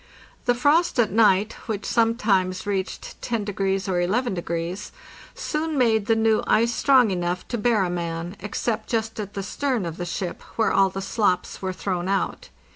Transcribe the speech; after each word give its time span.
The 0.45 0.55
frost 0.55 0.97
at 0.99 1.11
night, 1.11 1.53
which 1.67 1.85
sometimes 1.85 2.65
reached 2.65 3.21
10° 3.21 3.47
or 3.87 4.01
11°, 4.01 4.89
soon 5.35 5.77
made 5.77 6.07
the 6.07 6.15
new 6.15 6.41
ice 6.47 6.73
strong 6.73 7.11
enough 7.11 7.47
to 7.49 7.57
bear 7.59 7.83
a 7.83 7.89
man, 7.91 8.35
ex 8.39 8.61
cept 8.61 8.89
just 8.89 9.19
at 9.19 9.35
the 9.35 9.43
stern 9.43 9.85
of 9.85 9.97
the 9.97 10.05
ship, 10.05 10.41
where 10.55 10.71
all 10.73 10.89
the 10.89 11.03
slops 11.03 11.61
were 11.61 11.71
thrown 11.71 12.07
out. 12.07 12.49